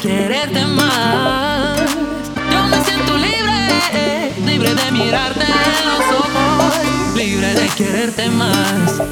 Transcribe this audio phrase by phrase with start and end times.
[0.00, 1.80] quererte más.
[2.52, 9.02] Yo me siento libre, libre de mirarte en los ojos, libre de quererte más.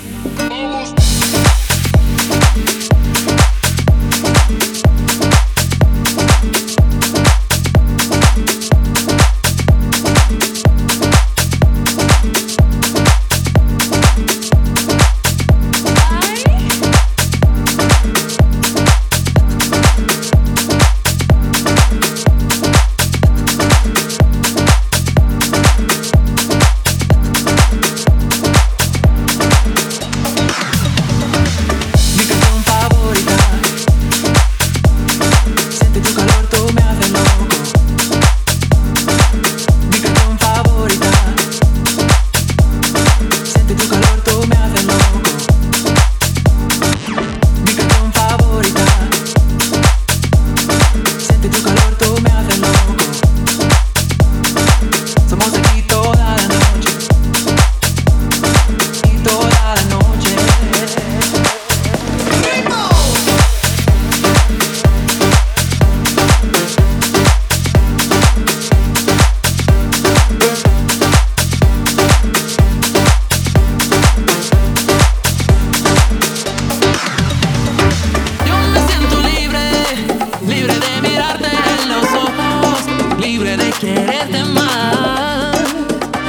[83.79, 85.57] Quererte más.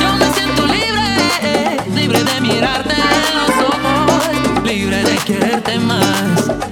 [0.01, 6.66] Yo me siento libre, libre de mirarte en los ojos, libre de quererte más.